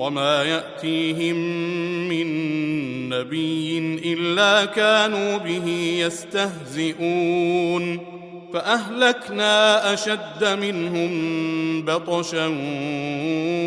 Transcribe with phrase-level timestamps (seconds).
[0.00, 1.36] وما يأتيهم
[2.08, 2.28] من
[3.08, 5.68] نبي إلا كانوا به
[6.06, 7.98] يستهزئون
[8.52, 11.10] فأهلكنا أشد منهم
[11.84, 12.46] بطشا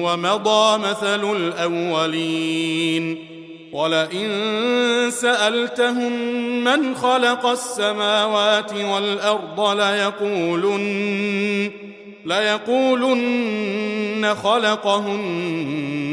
[0.03, 3.17] ومضى مثل الأولين
[3.73, 4.29] ولئن
[5.09, 6.11] سألتهم
[6.63, 11.71] من خلق السماوات والأرض ليقولن
[12.25, 13.83] ليقولن
[14.43, 16.12] خلقهن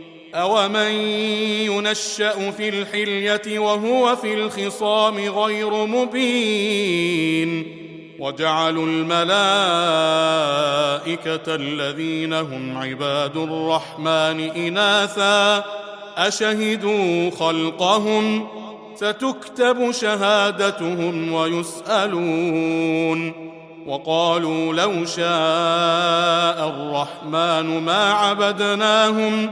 [0.35, 0.91] أومن
[1.71, 7.77] ينشأ في الحلية وهو في الخصام غير مبين
[8.19, 9.25] وجعلوا الملائكة
[11.55, 15.63] الذين هم عباد الرحمن إناثا
[16.17, 18.47] أشهدوا خلقهم
[18.95, 23.33] ستكتب شهادتهم ويسألون
[23.85, 29.51] وقالوا لو شاء الرحمن ما عبدناهم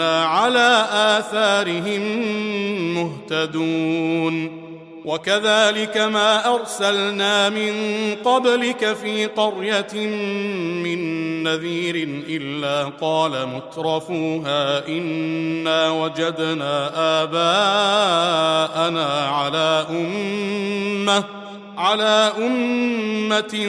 [0.00, 2.02] وأنا على آثارهم
[2.94, 4.60] مهتدون.
[5.04, 7.74] وكذلك ما أرسلنا من
[8.24, 9.94] قبلك في قرية
[10.84, 16.90] من نذير إلا قال مترفوها إنا وجدنا
[17.22, 21.24] آباءنا على أمة
[21.78, 23.68] على أمة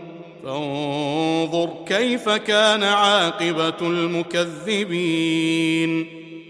[0.43, 5.41] فانظر كيف كان عاقبة المكذبين.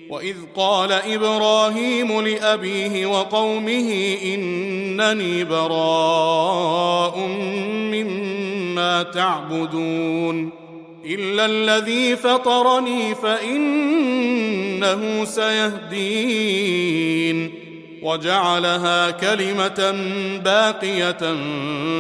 [0.10, 7.20] وإذ قال إبراهيم لأبيه وقومه إنني براء
[7.92, 10.50] مما تعبدون.
[11.06, 14.26] إلا الذي فطرني فإنه
[15.26, 16.82] سيهدين.
[18.02, 19.92] وجعلها كلمة
[20.44, 21.36] باقية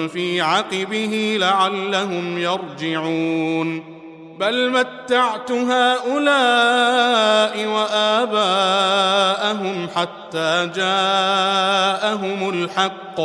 [0.07, 4.01] في عقبه لعلهم يرجعون.
[4.39, 6.05] بل متعت هؤلاء
[7.67, 8.87] وآباءهم
[9.95, 13.21] حتى جاءهم الحق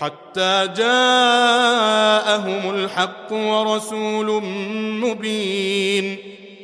[0.00, 4.42] حتى جاءهم الحق ورسول
[5.02, 6.31] مبين.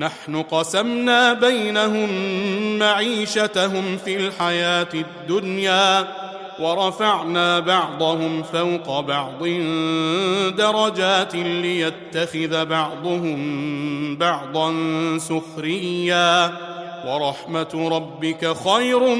[0.00, 2.08] نحن قسمنا بينهم
[2.78, 6.08] معيشتهم في الحياة الدنيا
[6.60, 9.44] ورفعنا بعضهم فوق بعض
[10.56, 14.72] درجات ليتخذ بعضهم بعضا
[15.18, 16.52] سخريا
[17.06, 19.14] ورحمة ربك خير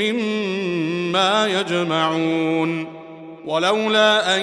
[0.00, 2.97] مما يجمعون
[3.46, 4.40] ولولا أن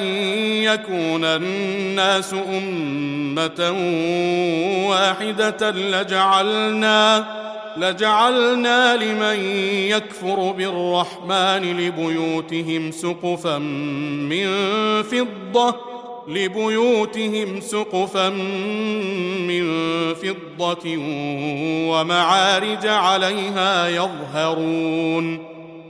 [0.63, 3.75] يكون الناس أمة
[4.89, 7.25] واحدة لجعلنا
[7.77, 9.39] لجعلنا لمن
[9.89, 14.47] يكفر بالرحمن لبيوتهم سقفا من
[15.03, 15.75] فضة
[16.27, 18.29] لبيوتهم سقفا
[19.39, 19.63] من
[20.13, 20.97] فضة
[21.89, 25.54] ومعارج عليها يظهرون.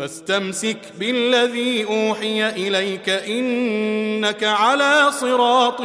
[0.00, 5.80] فاستمسك بالذي أوحي إليك إنك على صراط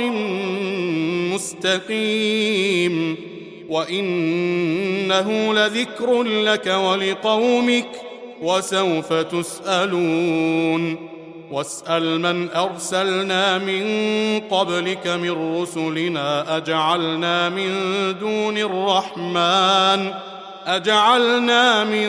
[1.34, 3.18] مستقيم
[3.70, 7.88] وإنه لذكر لك ولقومك
[8.42, 11.10] وسوف تسألون
[11.52, 13.84] واسأل من أرسلنا من
[14.40, 17.70] قبلك من رسلنا أجعلنا من
[18.20, 20.14] دون الرحمن
[20.66, 22.08] أجعلنا من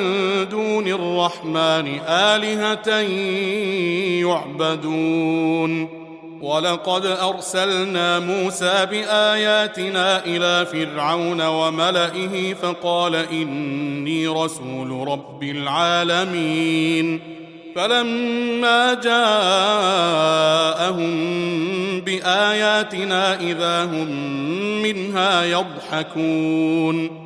[0.48, 2.98] دون الرحمن آلهة
[4.20, 5.88] يعبدون.
[6.40, 17.20] ولقد أرسلنا موسى بآياتنا إلى فرعون وملئه فقال إني رسول رب العالمين.
[17.76, 19.50] فلما جاءهم
[22.00, 24.10] بآياتنا إذا هم
[24.82, 27.25] منها يضحكون.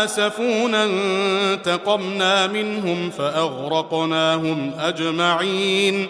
[0.04, 6.08] آسفونا انتقمنا منهم فأغرقناهم أجمعين.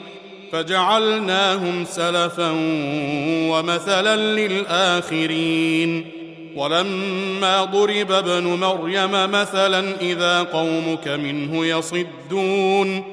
[0.52, 2.52] فجعلناهم سلفا
[3.50, 6.06] ومثلا للآخرين.
[6.56, 13.13] ولما ضرب ابن مريم مثلا إذا قومك منه يصدون.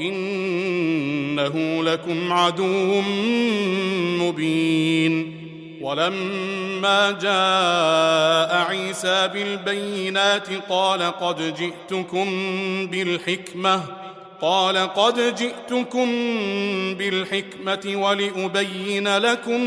[0.00, 3.02] انه لكم عدو
[4.20, 5.38] مبين
[5.80, 12.26] ولما جاء عيسى بالبينات قال قد جئتكم
[12.86, 13.82] بالحكمه
[14.40, 16.08] قال قد جئتكم
[16.94, 19.60] بالحكمه ولابين لكم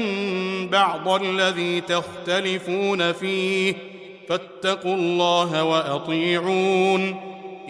[0.67, 3.73] بعض الذي تختلفون فيه
[4.29, 7.30] فاتقوا الله واطيعون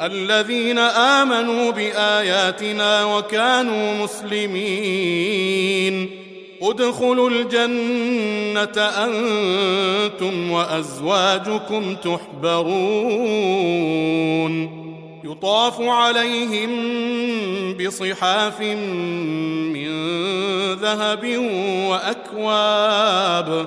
[0.00, 5.48] الذين آمنوا بآياتنا وكانوا مسلمين.
[6.62, 12.68] ادخلوا الجنة أنتم وأزواجكم تحبرون.
[15.24, 16.70] يطاف عليهم
[17.74, 19.88] بصحاف من
[20.74, 21.36] ذهب
[21.88, 23.66] وأكواب.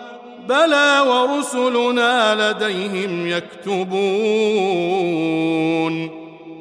[0.47, 3.91] بلى ورسلنا لديهم يكتبون.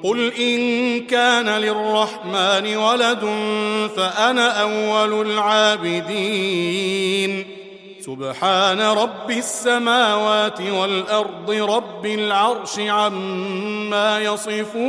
[0.04, 3.24] قل إن كان للرحمن ولد
[3.96, 6.80] فأنا أول العابدين.
[8.06, 14.80] سبحان رب السماوات والأرض رب العرش عما يصفون.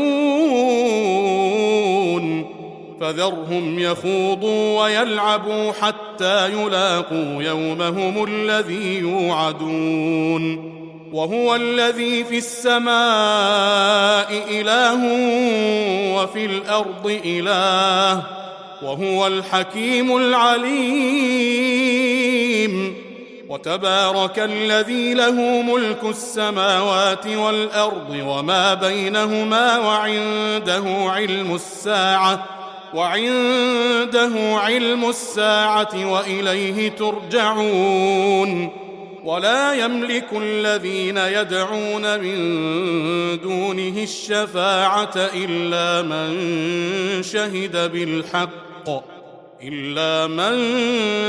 [3.02, 10.72] فذرهم يخوضوا ويلعبوا حتى يلاقوا يومهم الذي يوعدون.
[11.14, 12.92] وهو الذي في السماء
[14.52, 15.00] إله
[16.16, 18.24] وفي الأرض إله.
[18.82, 21.42] وهو الحكيم العليم.
[23.50, 32.61] وتبارك الذي له ملك السماوات والأرض وما بينهما وعنده علم الساعة.
[32.94, 38.70] وعنده علم الساعة وإليه ترجعون.
[39.24, 42.38] ولا يملك الذين يدعون من
[43.42, 46.38] دونه الشفاعة إلا من
[47.24, 48.90] شهد بالحق
[49.64, 50.58] إلا من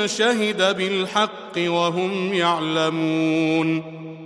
[0.08, 4.01] شهد بالحق وهم يعلمون.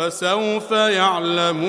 [0.00, 1.60] فسوف يعلمون.